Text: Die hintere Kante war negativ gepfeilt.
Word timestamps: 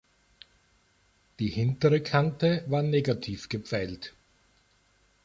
Die 1.37 1.49
hintere 1.49 2.01
Kante 2.01 2.63
war 2.67 2.81
negativ 2.81 3.49
gepfeilt. 3.49 4.15